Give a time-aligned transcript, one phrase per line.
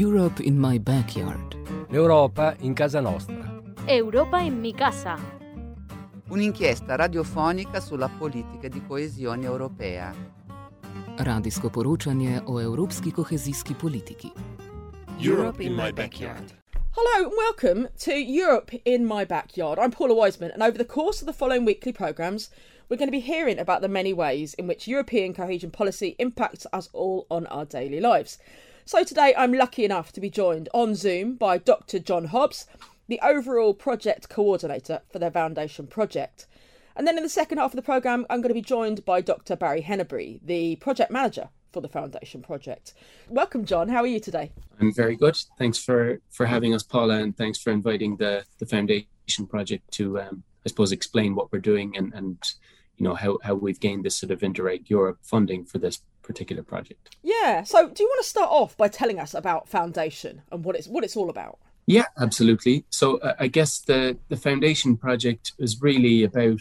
[0.00, 1.56] Europe in my backyard.
[1.90, 3.60] L'Europa in casa nostra.
[3.84, 5.18] Europa in mi casa.
[6.28, 10.14] Un'inchiesta radiofonica sulla politica di coesione europea.
[11.16, 14.30] Radijsko poročanje o evropski kohezijski politiki.
[15.18, 16.52] Europe in my backyard.
[16.92, 19.80] Hello and welcome to Europe in My Backyard.
[19.80, 22.50] I'm Paula Wiseman, and over the course of the following weekly programmes,
[22.88, 26.66] we're going to be hearing about the many ways in which European cohesion policy impacts
[26.72, 28.38] us all on our daily lives.
[28.88, 31.98] So today I'm lucky enough to be joined on Zoom by Dr.
[31.98, 32.66] John Hobbs,
[33.06, 36.46] the overall project coordinator for the Foundation project.
[36.96, 39.20] And then in the second half of the programme, I'm going to be joined by
[39.20, 39.56] Dr.
[39.56, 42.94] Barry Henneberry, the project manager for the Foundation project.
[43.28, 43.90] Welcome, John.
[43.90, 44.52] How are you today?
[44.80, 45.36] I'm very good.
[45.58, 50.18] Thanks for for having us, Paula, and thanks for inviting the the Foundation project to,
[50.18, 52.38] um, I suppose, explain what we're doing and and
[52.98, 56.62] you know how how we've gained this sort of indirect Europe funding for this particular
[56.62, 57.16] project.
[57.22, 57.62] Yeah.
[57.62, 60.86] So, do you want to start off by telling us about Foundation and what it's
[60.86, 61.58] what it's all about?
[61.86, 62.84] Yeah, absolutely.
[62.90, 66.60] So, uh, I guess the the Foundation project is really about,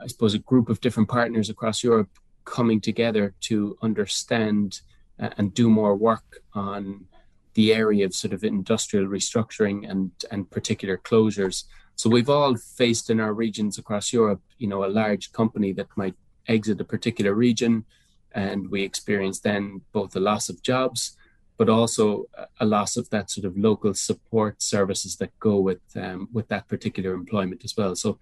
[0.00, 2.10] I suppose, a group of different partners across Europe
[2.44, 4.80] coming together to understand
[5.18, 7.06] uh, and do more work on
[7.54, 11.64] the area of sort of industrial restructuring and and particular closures
[12.02, 15.86] so we've all faced in our regions across Europe, you know, a large company that
[15.94, 16.16] might
[16.48, 17.84] exit a particular region,
[18.32, 21.16] and we experience then both a loss of jobs,
[21.58, 22.24] but also
[22.58, 26.66] a loss of that sort of local support services that go with um, with that
[26.66, 27.94] particular employment as well.
[27.94, 28.18] So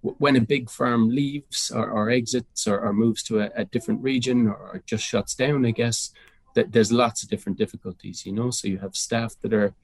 [0.00, 4.00] when a big firm leaves or, or exits or, or, moves to a, a different
[4.00, 6.12] region or, or just shuts down, I guess
[6.54, 8.52] that there's lots of different difficulties, you know.
[8.52, 9.74] So you have staff that are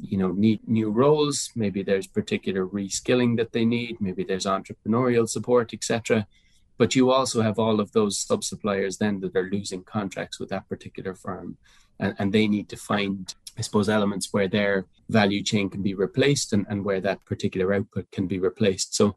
[0.00, 1.50] you know need new roles.
[1.54, 4.00] Maybe there's particular reskilling that they need.
[4.00, 6.26] Maybe there's entrepreneurial support etc
[6.78, 10.48] but you also have all of those sub suppliers then that are losing contracts with
[10.48, 11.58] that particular firm
[11.98, 15.94] and, and they need to find i suppose elements where their value chain can be
[15.94, 18.94] replaced and, and where that particular output can be replaced.
[18.94, 19.16] So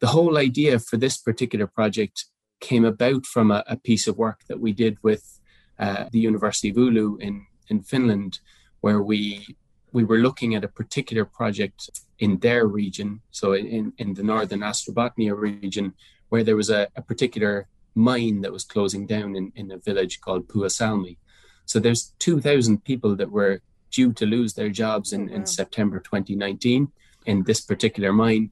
[0.00, 2.26] the whole idea for this particular project
[2.60, 5.40] came about from a, a piece of work that we did with
[5.78, 8.38] uh, the university of oulu in in finland
[8.80, 9.56] where we
[9.94, 11.88] we were looking at a particular project
[12.18, 15.94] in their region, so in, in the northern Ostrobothnia region,
[16.30, 20.20] where there was a, a particular mine that was closing down in, in a village
[20.20, 21.16] called Pyhäsalmi.
[21.64, 23.60] So there's 2,000 people that were
[23.92, 25.44] due to lose their jobs in, in mm-hmm.
[25.44, 26.88] September 2019
[27.26, 28.50] in this particular mine.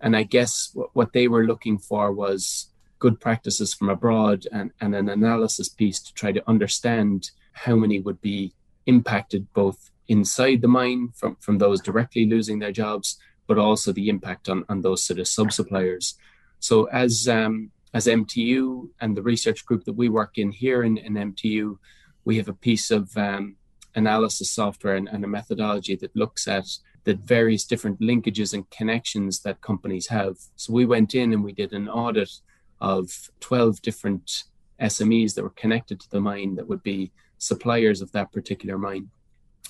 [0.00, 4.70] And I guess what, what they were looking for was good practices from abroad and,
[4.80, 8.54] and an analysis piece to try to understand how many would be
[8.86, 14.08] impacted both inside the mine from, from those directly losing their jobs, but also the
[14.08, 16.14] impact on, on those sort of sub suppliers.
[16.60, 20.98] So as um, as MTU and the research group that we work in here in,
[20.98, 21.78] in MTU,
[22.24, 23.56] we have a piece of um,
[23.94, 26.66] analysis software and, and, a methodology that looks at
[27.04, 30.36] the various different linkages and connections that companies have.
[30.56, 32.30] So we went in and we did an audit
[32.80, 34.44] of 12 different
[34.80, 39.08] SMEs that were connected to the mine that would be suppliers of that particular mine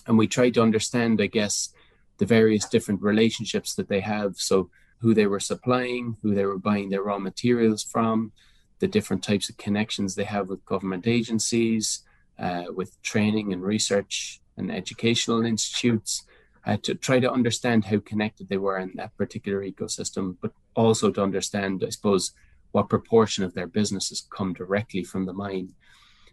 [0.08, 1.72] and we try to understand, I guess,
[2.16, 4.36] the various different relationships that they have.
[4.38, 8.32] So who they were supplying, who they were buying their raw materials from,
[8.80, 12.02] the different types of connections they have with government agencies,
[12.38, 16.24] uh, with training and research and educational institutes,
[16.66, 21.10] uh, to try to understand how connected they were in that particular ecosystem, but also
[21.10, 22.32] to understand, I suppose,
[22.72, 25.74] what proportion of their businesses come directly from the mine.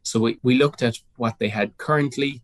[0.03, 2.41] So we, we looked at what they had currently,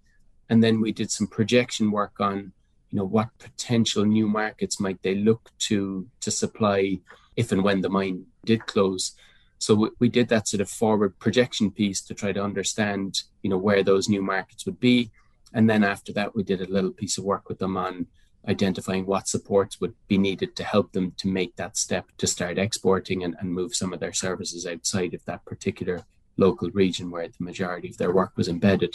[0.52, 2.52] and then we did some projection work on
[2.90, 7.00] you know what potential new markets might they look to to supply
[7.38, 9.16] if and when the mine did close.
[9.60, 13.50] So we, we did that sort of forward projection piece to try to understand you
[13.50, 15.10] know where those new markets would be.
[15.54, 18.08] And then after that we did a little piece of work with them on
[18.46, 22.58] identifying what supports would be needed to help them to make that step to start
[22.58, 26.04] exporting and, and move some of their services outside of that particular
[26.46, 28.94] local region where the majority of their work was embedded.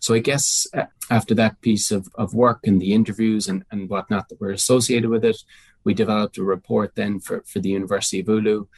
[0.00, 0.86] So I guess uh,
[1.18, 5.10] after that piece of, of work and the interviews and, and whatnot that were associated
[5.10, 5.38] with it,
[5.84, 8.68] we developed a report then for, for the University of Oulu.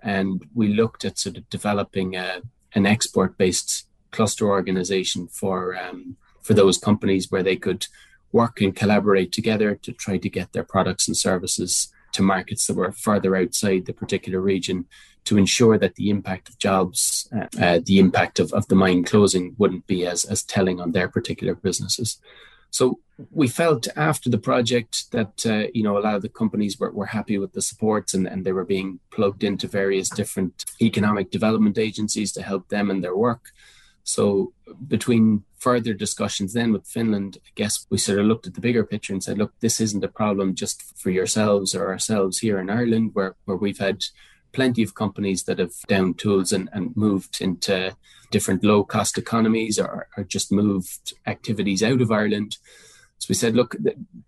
[0.00, 2.42] And we looked at sort of developing a,
[2.74, 7.86] an export based cluster organization for, um, for those companies where they could
[8.32, 12.76] work and collaborate together to try to get their products and services to markets that
[12.76, 14.86] were further outside the particular region
[15.24, 19.04] to ensure that the impact of jobs, uh, uh, the impact of, of the mine
[19.04, 22.18] closing wouldn't be as, as telling on their particular businesses.
[22.70, 22.98] So
[23.30, 26.90] we felt after the project that uh, you know a lot of the companies were,
[26.90, 31.30] were happy with the supports and, and they were being plugged into various different economic
[31.30, 33.52] development agencies to help them in their work.
[34.02, 34.52] So
[34.88, 38.84] between further discussions then with Finland, I guess we sort of looked at the bigger
[38.84, 42.68] picture and said, look, this isn't a problem just for yourselves or ourselves here in
[42.68, 44.04] Ireland, where, where we've had
[44.54, 47.96] plenty of companies that have down tools and, and moved into
[48.30, 52.56] different low cost economies or, or just moved activities out of Ireland.
[53.18, 53.76] So we said, look,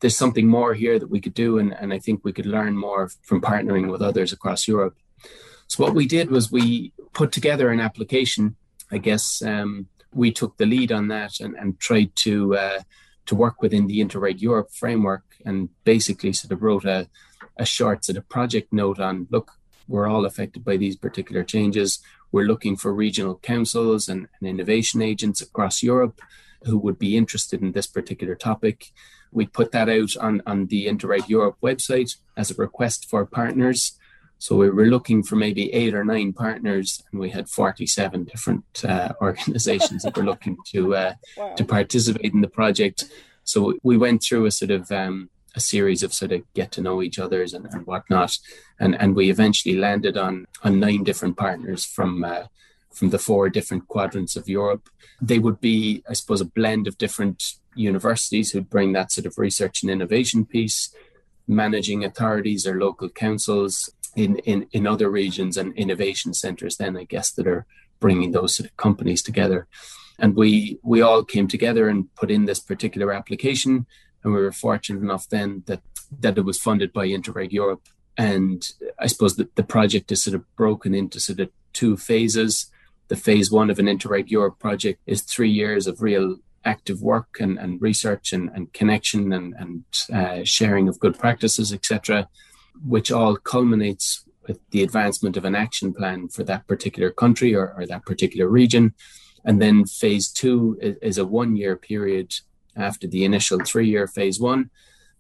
[0.01, 1.59] there's something more here that we could do.
[1.59, 4.97] And, and I think we could learn more from partnering with others across Europe.
[5.69, 8.57] So what we did was we put together an application.
[8.91, 12.81] I guess um, we took the lead on that and, and tried to uh,
[13.27, 17.09] to work within the Interreg Europe framework and basically sort of wrote a,
[17.57, 19.51] a short sort of project note on look,
[19.89, 22.01] we're all affected by these particular changes.
[22.33, 26.21] We're looking for regional councils and, and innovation agents across Europe
[26.65, 28.93] who would be interested in this particular topic.
[29.33, 33.99] We put that out on, on the Interreg Europe website as a request for partners.
[34.39, 38.65] So we were looking for maybe eight or nine partners, and we had 47 different
[38.87, 41.55] uh, organizations that were looking to uh, wow.
[41.55, 43.05] to participate in the project.
[43.45, 46.81] So we went through a sort of um, a series of sort of get to
[46.81, 48.39] know each others and, and whatnot,
[48.79, 52.25] and and we eventually landed on on nine different partners from.
[52.25, 52.45] Uh,
[52.93, 54.89] from the four different quadrants of Europe.
[55.21, 59.37] They would be, I suppose, a blend of different universities who'd bring that sort of
[59.37, 60.95] research and innovation piece,
[61.47, 67.05] managing authorities or local councils, in, in, in other regions and innovation centers then I
[67.05, 67.67] guess that are
[68.01, 69.69] bringing those sort of companies together.
[70.19, 73.87] And we we all came together and put in this particular application
[74.27, 75.81] and we were fortunate enough then that
[76.21, 77.89] that it was funded by Interreg Europe.
[78.19, 82.71] And I suppose that the project is sort of broken into sort of two phases.
[83.09, 87.39] The phase one of an Interreg Europe project is three years of real active work
[87.41, 92.29] and, and research and, and connection and, and uh, sharing of good practices, etc
[92.85, 97.75] which all culminates with the advancement of an action plan for that particular country or,
[97.77, 98.95] or that particular region.
[99.45, 102.33] And then phase two is, is a one year period
[102.77, 104.71] after the initial three year phase one,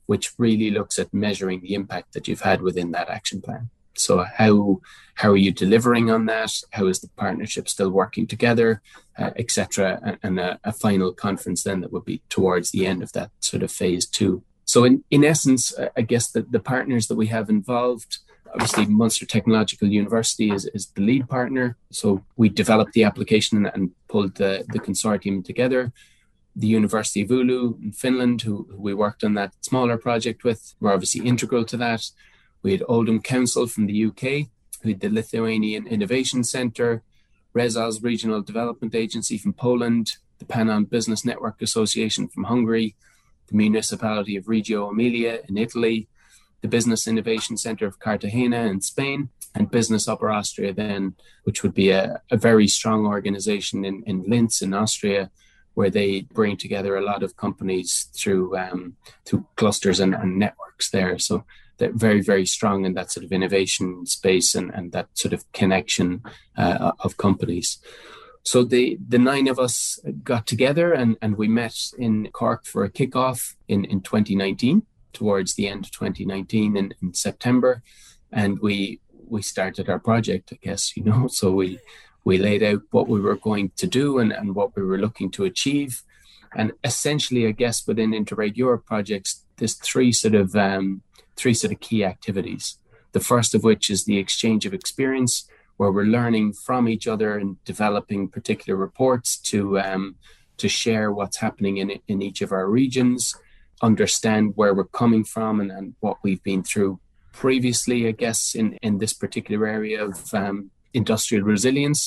[0.07, 3.71] which really looks at measuring the impact that you've had within that action plan.
[3.99, 4.81] So how
[5.15, 6.53] how are you delivering on that?
[6.73, 8.83] How is the partnership still working together,
[9.19, 10.19] uh, etc.
[10.23, 13.63] And, a, a, final conference then that would be towards the end of that sort
[13.63, 14.43] of phase two.
[14.67, 18.19] So in, in essence, I guess that the partners that we have involved,
[18.53, 21.79] obviously Munster Technological University is, is the lead partner.
[21.91, 25.93] So we developed the application and, and pulled the, the consortium together.
[26.57, 30.75] The University of Oulu in Finland, who, who we worked on that smaller project with,
[30.81, 32.03] were obviously integral to that.
[32.63, 34.23] We had Oldham Council from the UK,
[34.85, 37.03] we had the Lithuanian Innovation Centre,
[37.55, 42.97] Rzeszów Regional Development Agency from Poland, the Pannon Business Network Association from Hungary,
[43.49, 46.09] the municipality of Reggio Emilia in Italy,
[46.63, 51.15] the Business Innovation Center of Cartagena in Spain, and Business Upper Austria, then,
[51.45, 55.31] which would be a, a very strong organization in, in Linz in Austria,
[55.77, 58.97] where they bring together a lot of companies through um,
[59.27, 61.19] through clusters and, and, networks there.
[61.19, 61.45] So
[61.77, 65.45] they're very, very strong in that sort of innovation space and, and that sort of
[65.53, 66.23] connection
[66.57, 67.79] uh, of companies.
[68.43, 72.83] So the the nine of us got together and, and we met in Cork for
[72.83, 74.83] a kickoff in, in 2019,
[75.13, 77.83] towards the end of 2019 in, in September.
[78.33, 81.29] And we we started our project, I guess, you know.
[81.39, 81.81] So we
[82.27, 85.31] we laid out what we were going to do and, and what we were looking
[85.31, 86.03] to achieve.
[86.57, 91.03] And essentially, I guess within Interreg Europe projects, there's three sort of um,
[91.37, 92.79] three sort of key activities.
[93.13, 97.39] The first of which is the exchange of experience where we're learning from each other
[97.39, 100.17] and developing particular reports to um,
[100.57, 103.37] to share what's happening in in each of our regions,
[103.83, 106.99] understand where we're coming from and, and what we've been through
[107.33, 112.01] previously, I guess, in in this particular area of um, industrial resilience.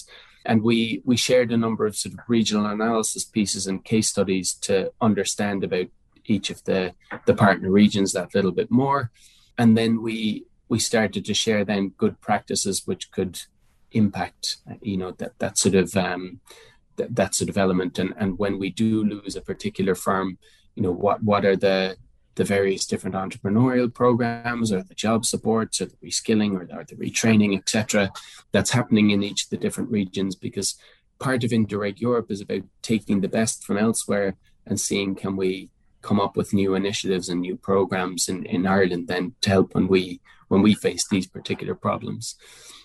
[0.46, 4.53] And we we shared a number of sort of regional analysis pieces and case studies
[4.67, 5.88] to understand about
[6.25, 6.93] each of the
[7.25, 9.12] the partner regions that little bit more.
[9.58, 13.41] And then we we started to share then good practices which could
[13.91, 16.39] impact you know that that sort of um,
[16.98, 20.38] that, that sort of element and and when we do lose a particular firm
[20.75, 21.98] you know what what are the
[22.39, 26.86] the various different entrepreneurial programs or the job supports or the reskilling or the, or
[26.86, 28.10] the retraining etc
[28.53, 30.75] that's happening in each of the different regions because
[31.19, 35.69] part of interreg europe is about taking the best from elsewhere and seeing can we
[36.01, 39.89] come up with new initiatives and new programs in, in ireland then to help when
[39.89, 42.38] we when we face these particular problems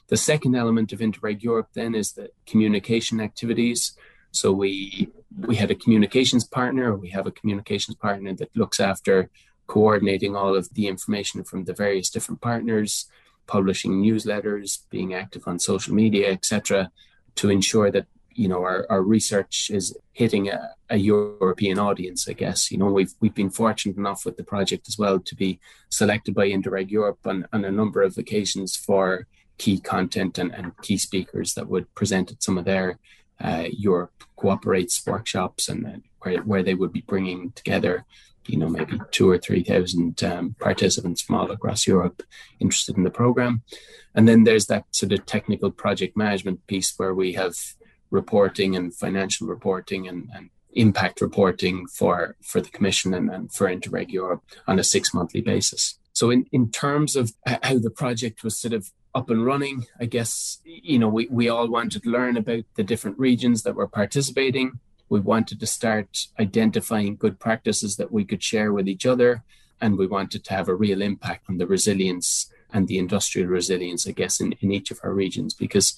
[0.09, 3.97] the second element of Interreg Europe then is the communication activities.
[4.35, 9.31] So we we had a communications partner, we have a communications partner that looks after
[9.67, 13.07] coordinating all of the information from the various different partners,
[13.47, 16.91] publishing newsletters, being active on social media, etc.,
[17.37, 22.33] to ensure that you know our, our research is hitting a, a, European audience, I
[22.33, 22.71] guess.
[22.71, 25.61] You know, we've we've been fortunate enough with the project as well to be
[25.91, 29.27] selected by Interreg Europe on, on a number of occasions for
[29.59, 32.99] key content and, and key speakers that would present at some of their
[33.45, 38.05] uh, Europe cooperates workshops and where, where they would be bringing together
[38.47, 42.23] you know maybe two or three thousand um, participants from all across Europe
[42.61, 43.63] interested in the program,
[44.15, 47.55] and then there's that sort of technical project management piece where we have
[48.11, 53.67] reporting and financial reporting and, and impact reporting for for the Commission and, and for
[53.67, 55.99] Interreg Europe on a six monthly basis.
[56.15, 60.07] So in in terms of how the project was sort of up and running, I
[60.07, 63.87] guess you know we we all wanted to learn about the different regions that were
[63.87, 69.45] participating we wanted to start identifying good practices that we could share with each other.
[69.81, 74.09] And we wanted to have a real impact on the resilience and the industrial resilience,
[74.09, 75.53] I guess, in, in each of our regions.
[75.55, 75.95] Because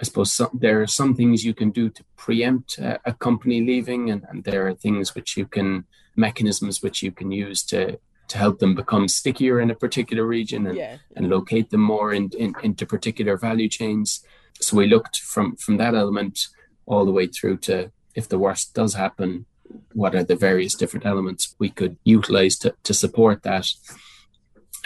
[0.00, 3.60] I suppose some, there are some things you can do to preempt a, a company
[3.60, 5.84] leaving, and, and there are things which you can,
[6.16, 10.66] mechanisms which you can use to to help them become stickier in a particular region
[10.68, 10.96] and, yeah.
[11.16, 14.24] and locate them more in, in, into particular value chains.
[14.60, 16.38] So we looked from from that element
[16.86, 19.46] all the way through to if the worst does happen,
[19.92, 23.66] what are the various different elements we could utilize to, to support that?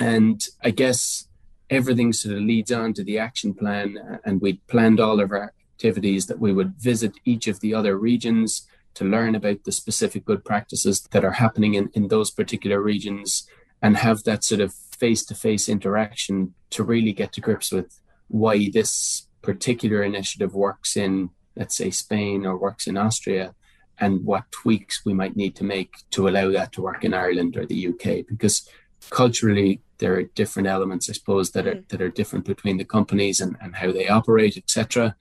[0.01, 1.29] And I guess
[1.69, 5.53] everything sort of leads on to the action plan, and we planned all of our
[5.75, 10.25] activities that we would visit each of the other regions to learn about the specific
[10.25, 13.49] good practices that are happening in, in those particular regions
[13.83, 18.01] and have that sort of face to face interaction to really get to grips with
[18.29, 23.55] why this particular initiative works in let's say Spain or works in Austria,
[23.99, 27.57] and what tweaks we might need to make to allow that to work in Ireland
[27.57, 28.69] or the UK, because
[29.11, 31.89] culturally there are different elements, I suppose, that are mm.
[31.89, 35.15] that are different between the companies and, and how they operate, etc.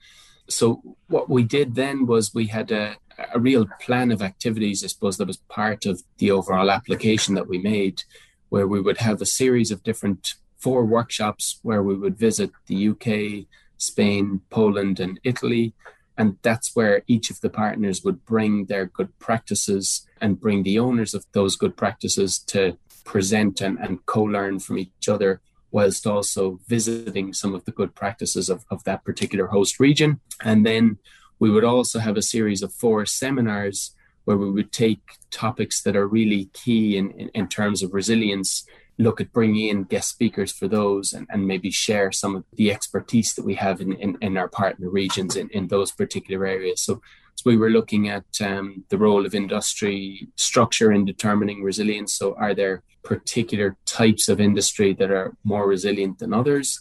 [0.48, 2.96] So what we did then was we had a,
[3.32, 7.48] a real plan of activities, I suppose, that was part of the overall application that
[7.48, 8.02] we made,
[8.48, 12.88] where we would have a series of different four workshops where we would visit the
[12.88, 15.74] UK, Spain, Poland, and Italy
[16.16, 20.78] and that's where each of the partners would bring their good practices and bring the
[20.78, 25.40] owners of those good practices to present and, and co learn from each other,
[25.72, 30.20] whilst also visiting some of the good practices of, of that particular host region.
[30.42, 30.98] And then
[31.38, 35.00] we would also have a series of four seminars where we would take
[35.30, 38.64] topics that are really key in, in, in terms of resilience
[38.98, 42.70] look at bringing in guest speakers for those and, and maybe share some of the
[42.70, 46.80] expertise that we have in, in, in our partner regions in, in those particular areas.
[46.82, 47.02] So,
[47.34, 52.14] so we were looking at um, the role of industry structure in determining resilience.
[52.14, 56.80] So, are there particular types of industry that are more resilient than others?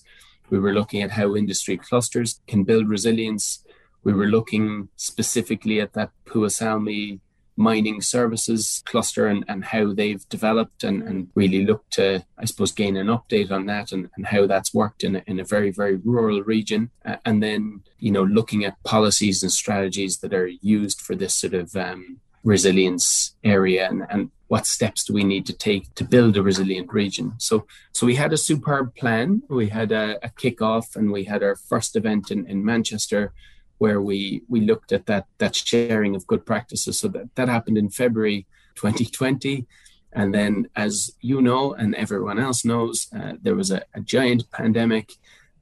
[0.52, 3.64] We were looking at how industry clusters can build resilience.
[4.04, 7.20] We were looking specifically at that Pyhäsalmi
[7.56, 12.72] mining services cluster and, and how they've developed and, and really look to, I suppose,
[12.72, 15.72] gain an update on that and, and how that's worked in a, in a very,
[15.72, 16.90] very rural region.
[17.06, 21.36] Uh, and then, you know, looking at policies and strategies that are used for this
[21.36, 26.04] sort of um, resilience area and, and what steps do we need to take to
[26.04, 27.34] build a resilient region.
[27.38, 29.42] So, so we had a superb plan.
[29.50, 33.32] We had a, a kickoff and we had our first event in, in Manchester
[33.78, 37.00] where we we looked at that that sharing of good practices.
[37.00, 39.68] So that that happened in February 2020,
[40.12, 44.50] and then as you know and everyone else knows, uh, there was a, a, giant
[44.52, 45.14] pandemic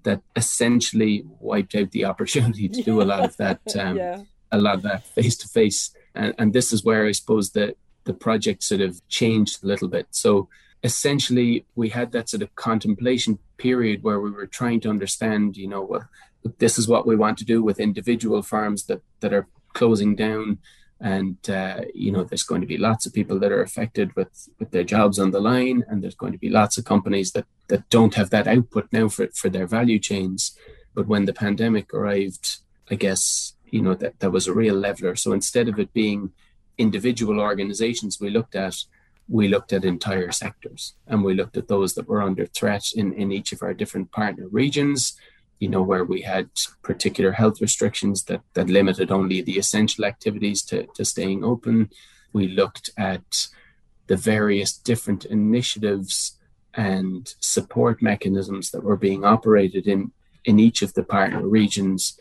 [0.04, 4.22] that essentially wiped out the opportunity to do a lot of that um, yeah.
[4.52, 5.92] a lot of that face to face.
[6.14, 10.08] And this is where I suppose that the project sort of changed a little bit.
[10.12, 10.50] So
[10.84, 15.68] essentially we had that sort of contemplation period where we were trying to understand you
[15.68, 16.04] know what
[16.58, 20.60] this is what we want to do with individual farms that that are closing down.
[21.00, 24.50] And uh, you know there's going to be lots of people that are affected with
[24.60, 25.84] with their jobs on the line.
[25.88, 29.10] And there's going to be lots of companies that that don't have that output now
[29.10, 30.56] for for their value chains.
[30.94, 32.58] But when the pandemic arrived
[32.90, 35.16] i guess you know that that was a real leveler.
[35.16, 36.32] So instead of it being
[36.78, 38.76] individual organizations we looked at
[39.28, 40.94] we looked at entire sectors.
[41.08, 44.12] And we looked at those that were under threat in in each of our different
[44.12, 45.18] partner regions
[45.62, 46.50] you know, where we had
[46.82, 51.92] particular health restrictions that, that limited only the essential activities to, to staying open.
[52.34, 53.48] We looked at
[54.08, 56.36] the various different initiatives
[56.74, 60.12] and support mechanisms that were being operated in,
[60.46, 62.18] in each of the partner regions.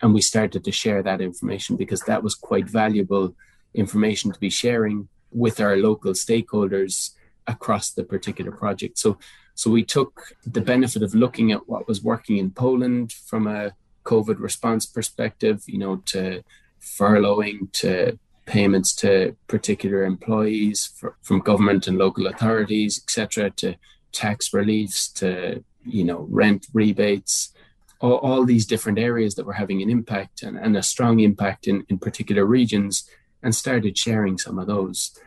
[0.00, 3.34] And we started to share that information because that was quite valuable
[3.74, 7.10] information to be sharing with our local stakeholders
[7.48, 8.98] across the particular project.
[8.98, 9.18] So
[9.54, 13.72] so we took the benefit of looking at what was working in Poland from a
[14.04, 16.42] COVID response perspective, you know, to
[16.80, 23.76] furloughing, to payments to particular employees for, from government and local authorities, etc., to
[24.12, 27.52] tax reliefs, to you know rent rebates,
[28.00, 31.66] all, all, these different areas that were having an impact and, and a strong impact
[31.66, 33.08] in, in particular regions,
[33.42, 35.18] and started sharing some of those.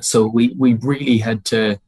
[0.00, 1.78] So we we really had to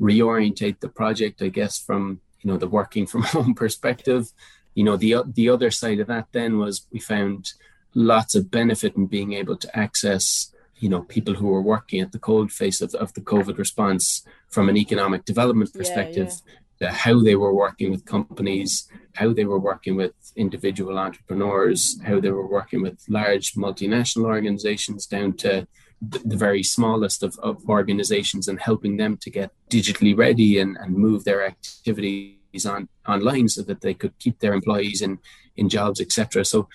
[0.00, 4.32] reorientate the project, I guess, from you know the working from home perspective.
[4.74, 7.52] You know the the other side of that then was we found
[7.94, 12.12] lots of benefit in being able to access you know people who were working at
[12.12, 16.32] the cold face of, of the covid response from an economic development perspective
[16.80, 16.92] yeah, yeah.
[16.92, 22.30] how they were working with companies how they were working with individual entrepreneurs how they
[22.30, 25.66] were working with large multinational organizations down to
[26.00, 30.94] the very smallest of, of organizations and helping them to get digitally ready and, and
[30.94, 35.18] move their activities on online so that they could keep their employees in
[35.56, 36.68] in jobs etc so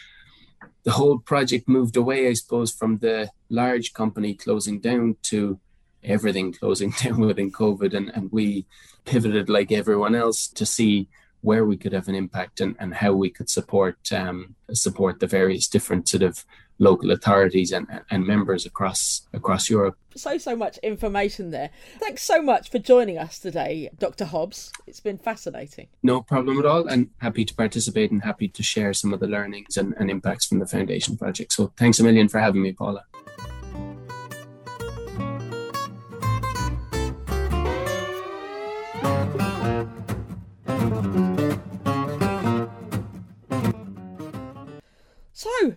[0.85, 5.59] the whole project moved away, I suppose, from the large company closing down to
[6.03, 7.93] everything closing down within COVID.
[7.93, 8.65] And, and we
[9.03, 11.09] pivoted like everyone else to see
[11.41, 15.27] where we could have an impact and, and how we could support um, support the
[15.27, 16.45] various different sort of
[16.77, 19.97] local authorities and, and members across across Europe.
[20.15, 21.71] So so much information there.
[21.99, 24.25] Thanks so much for joining us today, Dr.
[24.25, 24.71] Hobbs.
[24.87, 25.87] It's been fascinating.
[26.03, 29.27] No problem at all, and happy to participate and happy to share some of the
[29.27, 31.53] learnings and, and impacts from the foundation project.
[31.53, 33.03] So thanks a million for having me, Paula.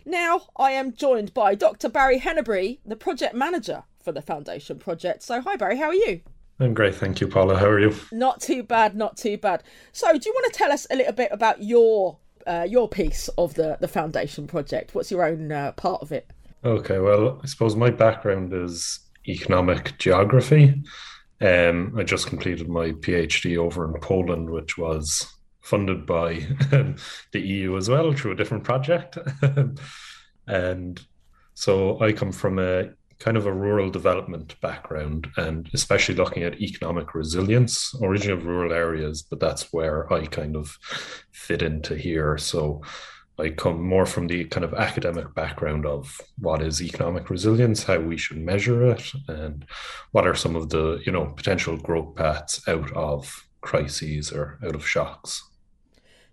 [0.04, 1.88] Now I am joined by Dr.
[1.88, 5.23] Barry Henneberry, the project manager for the Foundation project.
[5.23, 6.20] So, hi, Barry, how are you?
[6.61, 7.56] I'm great, thank you, Paula.
[7.58, 7.94] How are you?
[8.11, 9.62] Not too bad, not too bad.
[9.92, 13.28] So, do you want to tell us a little bit about your uh, your piece
[13.38, 14.94] of the the Foundation project?
[14.94, 16.30] What's your own uh, part of it?
[16.64, 20.83] Okay, well, I suppose my background is economic geography.
[21.40, 25.33] Um, I just completed my PhD over in Poland, which was
[25.68, 26.96] funded by um,
[27.33, 29.18] the EU as well through a different project.
[30.46, 31.00] and
[31.54, 36.61] so I come from a kind of a rural development background and especially looking at
[36.61, 40.78] economic resilience, origin of rural areas, but that's where I kind of
[41.33, 42.38] fit into here.
[42.38, 42.83] So
[43.40, 47.98] I come more from the kind of academic background of what is economic resilience, how
[47.98, 49.64] we should measure it, and
[50.12, 54.74] what are some of the, you know, potential growth paths out of crises or out
[54.74, 55.42] of shocks.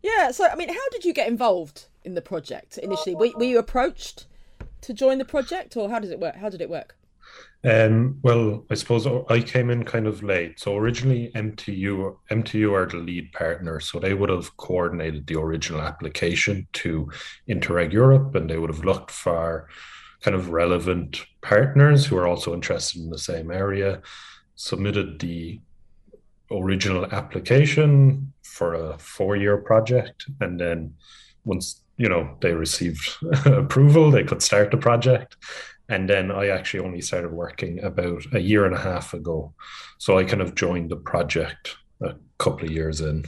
[0.06, 0.30] Yeah.
[0.30, 3.16] So, I mean, how did you get involved in the project initially?
[3.16, 4.28] Were, were you approached
[4.82, 6.36] to join the project, or how does it work?
[6.36, 6.96] How did it work?
[7.64, 10.60] Um, well, I suppose I came in kind of late.
[10.60, 15.82] So originally, MTU MTU are the lead partner, so they would have coordinated the original
[15.82, 17.10] application to
[17.50, 19.68] Interreg Europe, and they would have looked for
[20.22, 24.04] kind of relevant partners who are also interested in the same area.
[24.56, 25.60] Submitted the
[26.52, 30.26] original application for a four year project.
[30.40, 30.94] And then
[31.44, 35.38] once, you know, they received approval, they could start the project.
[35.90, 39.54] And then I actually only started working about a year and a half ago.
[39.98, 43.26] So I kind of joined the project a couple of years in.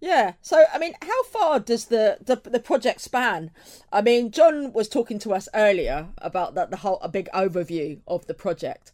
[0.00, 0.34] Yeah.
[0.42, 3.50] So, I mean, how far does the, the, the project span?
[3.92, 8.00] I mean, John was talking to us earlier about that the whole a big overview
[8.06, 8.92] of the project.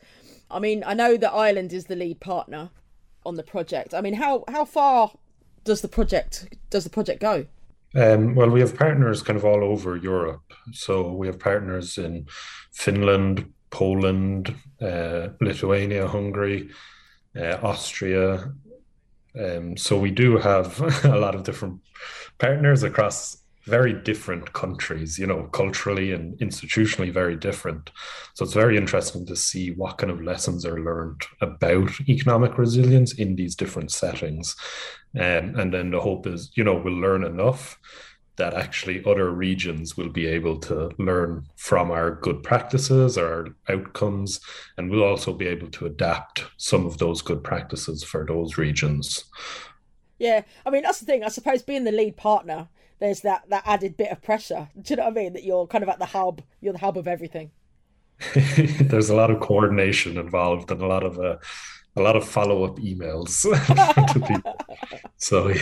[0.50, 2.70] I mean, I know that Ireland is the lead partner
[3.25, 3.95] on the project.
[3.95, 5.13] I mean, how how far
[5.65, 7.47] does the project does the project go?
[7.97, 10.53] Um, well, we have partners kind of all over Europe.
[10.73, 12.27] So we have partners in
[12.73, 16.71] Finland, Poland, uh, Lithuania, Hungary,
[17.37, 18.53] uh, Austria.
[19.39, 21.81] Um, so we do have a lot of different
[22.39, 27.90] partners across very different countries, you know, culturally and institutionally very different.
[28.35, 33.14] So it's very interesting to see what kind of lessons are learned about economic resilience
[33.14, 34.55] in these different settings.
[35.14, 37.79] Um, and then the hope is, you know, we'll learn enough
[38.37, 44.40] that actually other regions will be able to learn from our good practices, our outcomes,
[44.77, 49.24] and we'll also be able to adapt some of those good practices for those regions.
[50.18, 51.22] Yeah, I mean that's the thing.
[51.22, 52.68] I suppose being the lead partner,
[53.05, 54.69] there's that that added bit of pressure.
[54.81, 55.33] Do you know what I mean?
[55.35, 56.43] That you're kind of at the hub.
[56.61, 57.51] You're the hub of everything.
[58.81, 61.37] there's a lot of coordination involved and a lot of uh,
[61.97, 63.43] a lot of follow up emails
[64.12, 64.57] to people.
[65.19, 65.53] So.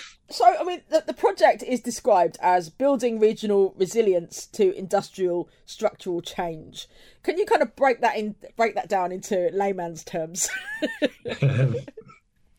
[0.28, 6.20] So, I mean, the, the project is described as building regional resilience to industrial structural
[6.20, 6.88] change.
[7.22, 10.48] Can you kind of break that in, break that down into layman's terms?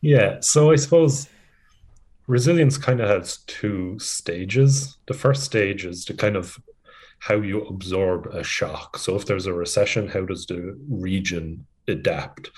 [0.00, 0.38] yeah.
[0.40, 1.28] So, I suppose
[2.28, 4.98] resilience kind of has two stages.
[5.06, 6.56] The first stage is to kind of
[7.18, 8.98] how you absorb a shock.
[8.98, 12.50] So if there's a recession, how does the region adapt?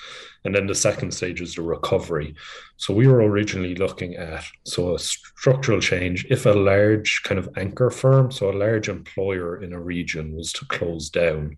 [0.44, 2.34] And then the second stage is the recovery.
[2.76, 6.26] So we were originally looking at so a structural change.
[6.28, 10.52] If a large kind of anchor firm, so a large employer in a region was
[10.54, 11.56] to close down,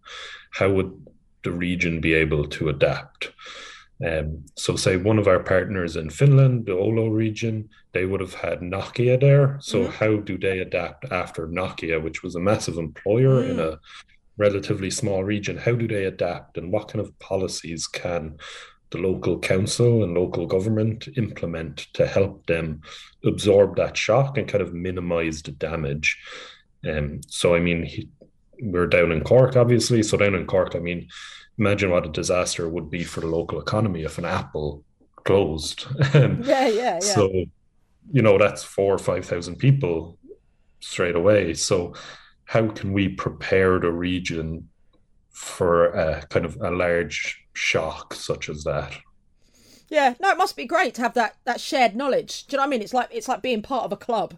[0.52, 1.06] how would
[1.42, 3.32] the region be able to adapt?
[4.04, 8.34] Um, so, say one of our partners in Finland, the Oulu region, they would have
[8.34, 9.58] had Nokia there.
[9.60, 9.92] So, mm.
[9.92, 13.50] how do they adapt after Nokia, which was a massive employer mm.
[13.50, 13.78] in a
[14.36, 15.56] relatively small region?
[15.56, 18.38] How do they adapt, and what kind of policies can
[18.90, 22.82] the local council and local government implement to help them
[23.24, 26.18] absorb that shock and kind of minimize the damage?
[26.88, 28.08] Um, so, I mean, he,
[28.60, 30.02] we're down in Cork, obviously.
[30.02, 31.08] So, down in Cork, I mean,
[31.58, 34.84] imagine what a disaster would be for the local economy if an Apple
[35.24, 35.86] closed.
[36.14, 36.98] yeah, yeah, yeah.
[36.98, 37.30] So,
[38.12, 40.18] you know, that's four or 5,000 people
[40.80, 41.54] straight away.
[41.54, 41.94] So,
[42.44, 44.68] how can we prepare the region
[45.30, 48.98] for a kind of a large shock such as that?
[49.88, 52.46] Yeah, no, it must be great to have that that shared knowledge.
[52.46, 52.82] Do you know what I mean?
[52.82, 54.34] It's like it's like being part of a club,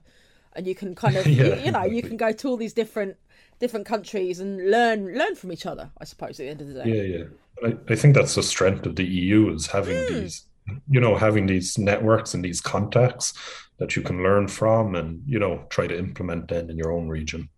[0.53, 2.73] and you can kind of yeah, you, you, know you can go to all these
[2.73, 3.17] different
[3.59, 5.91] different countries and learn learn from each other.
[5.99, 6.91] I suppose at the end of the day.
[6.91, 7.25] Yeah, yeah.
[7.63, 10.09] I, I think that's the strength of the EU is having mm.
[10.09, 10.47] these,
[10.89, 13.33] you know, having these networks and these contacts
[13.79, 17.09] that you can learn from, and you know, try to implement then in your own
[17.09, 17.49] region.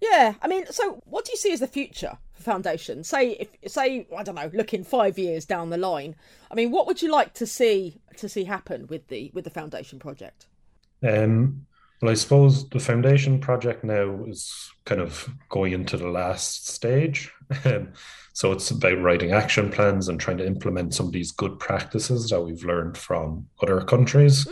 [0.00, 3.04] Yeah, I mean, so what do you see as the future for Foundation?
[3.04, 6.16] Say, if say I don't know, looking five years down the line.
[6.50, 9.50] I mean, what would you like to see to see happen with the with the
[9.50, 10.46] Foundation project?
[11.06, 11.66] Um,
[12.02, 17.32] well, I suppose the foundation project now is kind of going into the last stage.
[17.64, 17.92] Um,
[18.32, 22.30] so it's about writing action plans and trying to implement some of these good practices
[22.30, 24.46] that we've learned from other countries.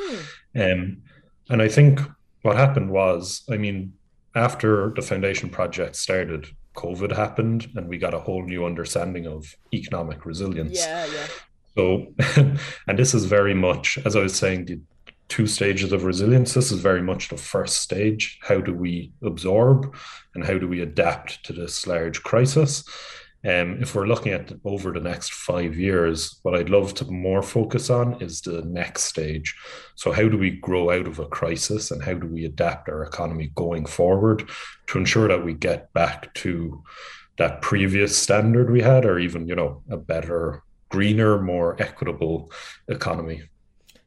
[0.55, 0.73] Mm.
[0.73, 1.03] Um,
[1.49, 2.01] and I think
[2.43, 3.95] what happened was, I mean,
[4.35, 9.57] after the foundation project started, COVID happened and we got a whole new understanding of
[9.73, 10.79] economic resilience.
[10.79, 11.27] Yeah, yeah.
[11.77, 12.07] So,
[12.87, 14.81] and this is very much, as I was saying, the
[15.31, 16.53] two stages of resilience.
[16.53, 18.39] This is very much the first stage.
[18.43, 19.95] How do we absorb
[20.35, 22.85] and how do we adapt to this large crisis?
[23.43, 27.43] Um, if we're looking at over the next five years, what I'd love to more
[27.43, 29.57] focus on is the next stage.
[29.95, 33.03] So, how do we grow out of a crisis and how do we adapt our
[33.03, 34.51] economy going forward
[34.89, 36.83] to ensure that we get back to
[37.39, 42.53] that previous standard we had, or even, you know, a better, greener, more equitable
[42.89, 43.45] economy?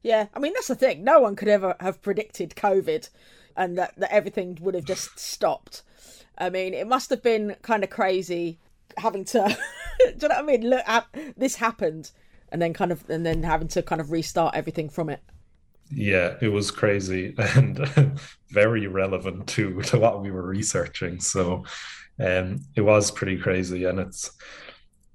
[0.04, 1.04] Yeah, I mean that's the thing.
[1.04, 3.10] No one could ever have predicted COVID,
[3.56, 5.82] and that that everything would have just stopped.
[6.38, 8.60] I mean, it must have been kind of crazy
[8.98, 9.58] having to.
[10.00, 10.70] do you know what I mean?
[10.70, 12.12] Look, at, this happened,
[12.52, 15.22] and then kind of, and then having to kind of restart everything from it.
[15.90, 17.78] Yeah, it was crazy and
[18.50, 21.20] very relevant to to what we were researching.
[21.20, 21.64] So,
[22.20, 24.32] um, it was pretty crazy, and it's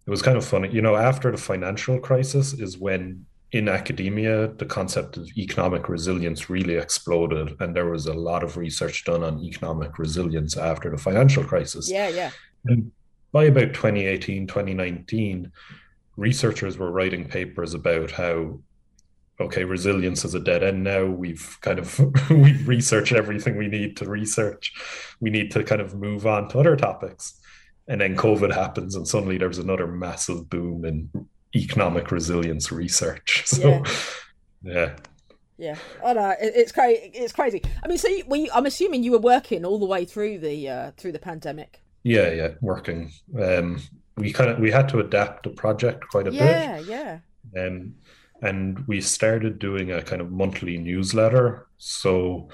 [0.06, 0.70] it was kind of funny.
[0.70, 6.50] You know, after the financial crisis is when in academia, the concept of economic resilience
[6.50, 10.98] really exploded, and there was a lot of research done on economic resilience after the
[10.98, 11.90] financial crisis.
[11.90, 12.30] Yeah, yeah.
[12.66, 12.92] And
[13.32, 15.50] by about 2018, 2019,
[16.16, 18.60] researchers were writing papers about how,
[19.40, 21.06] okay, resilience is a dead end now.
[21.06, 21.98] We've kind of
[22.30, 24.74] we've researched everything we need to research.
[25.20, 27.40] We need to kind of move on to other topics.
[27.86, 31.08] And then COVID happens, and suddenly there's another massive boom in
[31.54, 33.44] economic resilience research.
[33.46, 33.82] So, yeah.
[34.62, 34.96] yeah.
[35.60, 37.10] Yeah, oh no, it's crazy.
[37.12, 37.60] It's crazy.
[37.82, 40.68] I mean, so you, you, I'm assuming you were working all the way through the
[40.68, 41.82] uh, through the pandemic.
[42.04, 43.10] Yeah, yeah, working.
[43.36, 43.82] Um,
[44.16, 46.86] we kind of we had to adapt the project quite a yeah, bit.
[46.86, 47.18] Yeah,
[47.52, 47.66] yeah.
[47.66, 47.94] Um,
[48.40, 51.66] and we started doing a kind of monthly newsletter.
[51.78, 52.50] So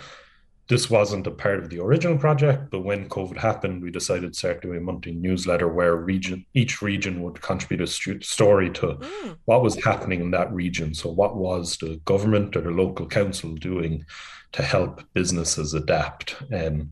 [0.68, 4.38] this wasn't a part of the original project, but when COVID happened, we decided to
[4.38, 8.86] start doing a monthly newsletter where region each region would contribute a st- story to
[8.86, 9.36] mm.
[9.44, 10.94] what was happening in that region.
[10.94, 14.06] So, what was the government or the local council doing
[14.52, 16.36] to help businesses adapt?
[16.52, 16.90] Um,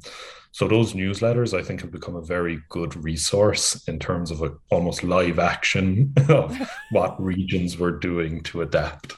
[0.54, 4.52] so those newsletters, I think, have become a very good resource in terms of a
[4.70, 6.56] almost live action of
[6.90, 9.14] what regions were doing to adapt.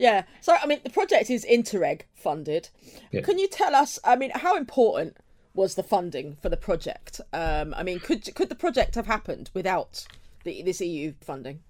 [0.00, 0.22] Yeah.
[0.40, 2.70] So, I mean, the project is Interreg funded.
[3.12, 3.20] Yeah.
[3.20, 5.18] Can you tell us, I mean, how important
[5.52, 7.20] was the funding for the project?
[7.34, 10.06] Um, I mean, could could the project have happened without
[10.44, 11.60] the, this EU funding?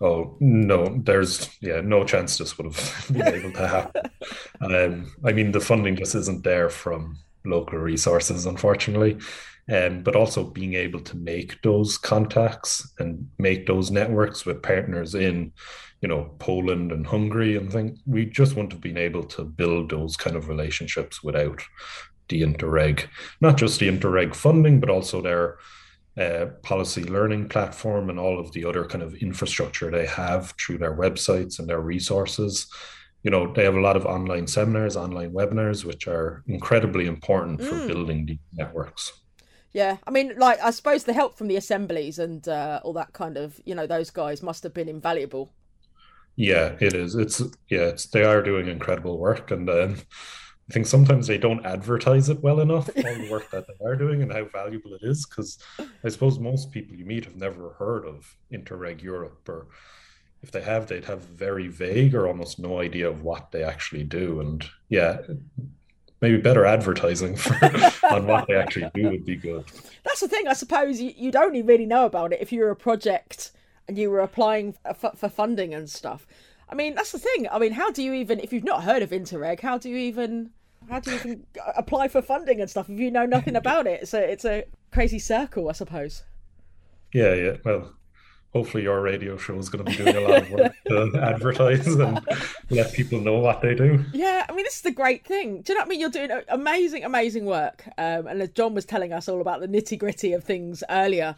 [0.00, 4.02] Oh no, there's yeah no chance this would have been able to happen.
[4.60, 9.18] um, I mean, the funding just isn't there from local resources, unfortunately.
[9.72, 15.14] Um, but also being able to make those contacts and make those networks with partners
[15.14, 15.52] in,
[16.02, 17.98] you know, Poland and Hungary and things.
[18.04, 21.62] We just wouldn't have been able to build those kind of relationships without
[22.28, 23.06] the Interreg,
[23.40, 25.56] not just the Interreg funding, but also their
[26.18, 30.78] uh, policy learning platform and all of the other kind of infrastructure they have through
[30.78, 32.68] their websites and their resources
[33.24, 37.60] you know they have a lot of online seminars online webinars which are incredibly important
[37.60, 37.88] for mm.
[37.88, 39.23] building these networks
[39.74, 43.12] yeah i mean like i suppose the help from the assemblies and uh, all that
[43.12, 45.52] kind of you know those guys must have been invaluable
[46.36, 49.96] yeah it is it's yeah it's they are doing incredible work and um,
[50.68, 53.96] I think sometimes they don't advertise it well enough, all the work that they are
[53.96, 55.26] doing and how valuable it is.
[55.26, 59.66] Because I suppose most people you meet have never heard of Interreg Europe, or
[60.42, 64.04] if they have, they'd have very vague or almost no idea of what they actually
[64.04, 64.40] do.
[64.40, 65.18] And yeah,
[66.24, 67.54] maybe better advertising for,
[68.10, 69.64] on what they actually do would be good.
[70.04, 70.48] That's the thing.
[70.48, 73.52] I suppose you, you'd only really know about it if you were a project
[73.86, 76.26] and you were applying for, for funding and stuff.
[76.66, 77.46] I mean, that's the thing.
[77.52, 79.96] I mean, how do you even, if you've not heard of Interreg, how do you
[79.96, 80.50] even,
[80.88, 84.08] how do you even apply for funding and stuff if you know nothing about it?
[84.08, 86.22] So it's a crazy circle, I suppose.
[87.12, 87.56] Yeah, yeah.
[87.66, 87.92] Well,
[88.54, 91.86] hopefully your radio show is going to be doing a lot of work to advertise
[91.88, 92.20] and
[92.70, 94.02] let people know what they do.
[94.12, 95.62] Yeah, I mean, this is the great thing.
[95.62, 96.00] Do you know what I mean?
[96.00, 97.84] You're doing amazing, amazing work.
[97.98, 101.34] Um, and as John was telling us all about the nitty gritty of things earlier,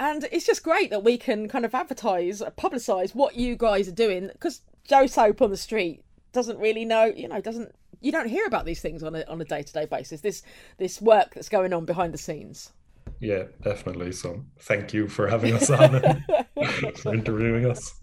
[0.00, 3.92] and it's just great that we can kind of advertise, publicise what you guys are
[3.92, 8.28] doing because Joe Soap on the street doesn't really know, you know, doesn't you don't
[8.28, 10.20] hear about these things on a on a day to day basis.
[10.20, 10.42] This
[10.78, 12.72] this work that's going on behind the scenes.
[13.20, 14.12] Yeah, definitely.
[14.12, 17.94] So thank you for having us on and for interviewing us.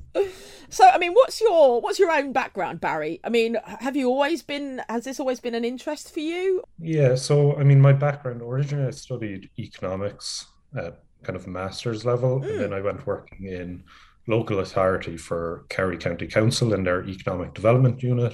[0.69, 3.19] So, I mean, what's your what's your own background, Barry?
[3.23, 4.81] I mean, have you always been?
[4.89, 6.63] Has this always been an interest for you?
[6.79, 7.15] Yeah.
[7.15, 10.45] So, I mean, my background originally, I studied economics
[10.77, 12.49] at kind of master's level, mm.
[12.49, 12.77] and then mm.
[12.77, 13.83] I went working in
[14.27, 18.33] local authority for Kerry County Council in their economic development unit.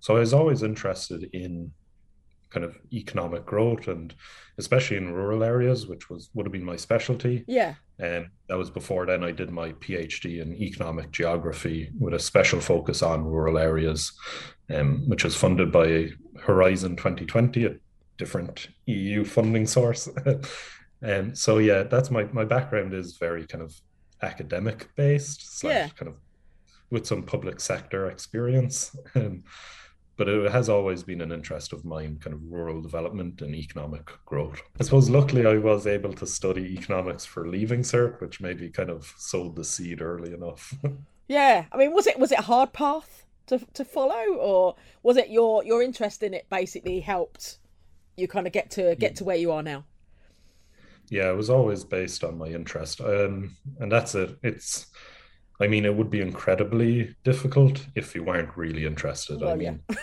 [0.00, 1.72] So I was always interested in
[2.50, 4.14] kind of economic growth and
[4.58, 7.44] especially in rural areas, which was would have been my specialty.
[7.46, 7.74] Yeah.
[7.98, 12.60] And that was before then I did my PhD in economic geography with a special
[12.60, 14.12] focus on rural areas,
[14.70, 16.08] um, which was funded by
[16.40, 17.74] Horizon 2020, a
[18.18, 20.08] different EU funding source.
[20.24, 20.44] And
[21.02, 23.74] um, so yeah, that's my my background is very kind of
[24.22, 25.88] academic based, slash yeah.
[25.88, 26.16] kind of
[26.90, 28.96] with some public sector experience.
[29.14, 29.44] Um,
[30.16, 34.10] but it has always been an interest of mine, kind of rural development and economic
[34.24, 34.60] growth.
[34.80, 38.90] I suppose luckily I was able to study economics for leaving cert, which maybe kind
[38.90, 40.74] of sowed the seed early enough.
[41.28, 45.16] yeah, I mean, was it was it a hard path to to follow, or was
[45.16, 47.58] it your your interest in it basically helped
[48.16, 49.84] you kind of get to get to where you are now?
[51.10, 53.00] yeah, it was always based on my interest.
[53.00, 54.38] Um, and that's it.
[54.42, 54.86] It's,
[55.60, 59.40] I mean, it would be incredibly difficult if you weren't really interested.
[59.40, 59.96] Well, I mean, yeah.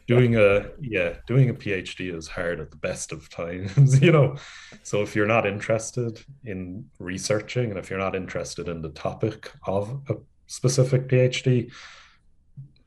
[0.06, 4.36] doing a yeah, doing a PhD is hard at the best of times, you know.
[4.82, 9.50] So if you're not interested in researching, and if you're not interested in the topic
[9.66, 10.14] of a
[10.46, 11.72] specific PhD,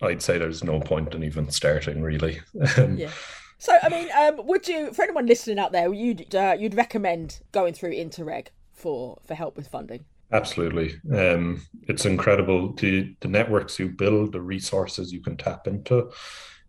[0.01, 2.39] I'd say there's no point in even starting, really.
[2.95, 3.11] Yeah.
[3.57, 7.39] So, I mean, um, would you, for anyone listening out there, you'd uh, you'd recommend
[7.53, 10.05] going through Interreg for for help with funding?
[10.31, 16.11] Absolutely, um, it's incredible the the networks you build, the resources you can tap into.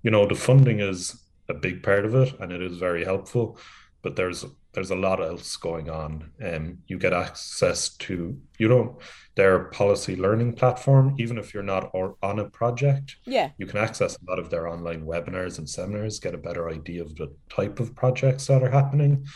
[0.03, 3.59] You know, the funding is a big part of it, and it is very helpful.
[4.03, 8.69] But there's there's a lot else going on, and um, you get access to you
[8.69, 8.99] know
[9.37, 13.17] their policy learning platform, even if you're not or on a project.
[13.25, 13.51] Yeah.
[13.59, 17.03] You can access a lot of their online webinars and seminars, get a better idea
[17.03, 19.27] of the type of projects that are happening.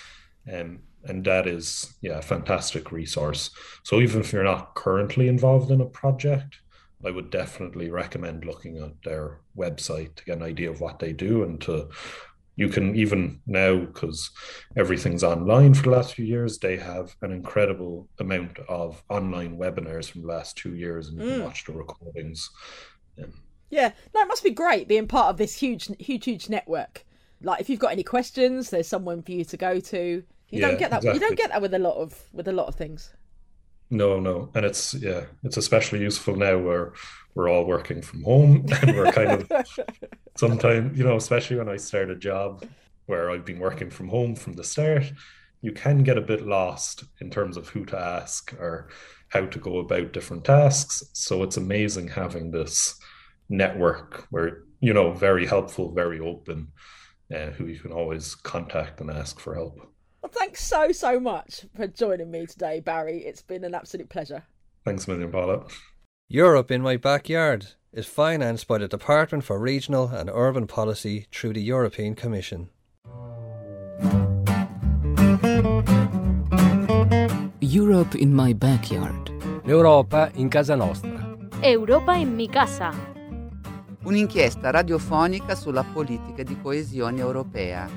[0.53, 3.51] Um, and that is, yeah, a fantastic resource.
[3.85, 6.61] So even if you're not currently involved in a project,
[7.05, 11.13] I would definitely recommend looking at their website to get an idea of what they
[11.13, 11.89] do and to
[12.57, 14.31] you can even now because
[14.77, 20.11] everything's online for the last few years they have an incredible amount of online webinars
[20.11, 21.35] from the last two years and you mm.
[21.37, 22.51] can watch the recordings
[23.71, 27.07] yeah no it must be great being part of this huge huge huge network
[27.43, 30.69] like if you've got any questions there's someone for you to go to you yeah,
[30.69, 31.15] don't get that exactly.
[31.15, 33.15] you don't get that with a lot of with a lot of things
[33.91, 36.93] no no and it's yeah it's especially useful now where
[37.35, 39.51] we're all working from home and we're kind of
[40.37, 42.65] sometimes, you know, especially when I start a job
[43.07, 45.13] where I've been working from home from the start,
[45.63, 48.89] you can get a bit lost in terms of who to ask or
[49.29, 51.05] how to go about different tasks.
[51.13, 52.99] So it's amazing having this
[53.49, 56.73] network where, you know, very helpful, very open.
[57.35, 59.81] uh, who you can always contact and ask for help.
[60.23, 63.19] Well, thanks so, so much for joining me today, Barry.
[63.25, 64.45] It's been an absolute pleasure.
[64.85, 65.65] Thanks a million, Paula.
[66.29, 71.55] Europe in My Backyard is financed by the Department for Regional and Urban Policy through
[71.55, 72.69] the European Commission.
[77.61, 79.31] Europe in my backyard.
[79.65, 81.37] L'Europa in casa nostra.
[81.63, 82.93] Europa in mi casa.
[84.03, 87.89] Un'inchiesta radiofonica sulla politica di coesione europea.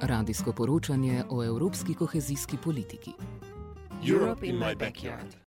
[0.00, 3.12] Radijsko poročanje o evropski kohezijski politiki.
[4.10, 5.38] Europe in my backyard.